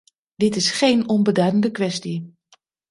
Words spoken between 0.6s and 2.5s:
geen onbeduidende kwestie.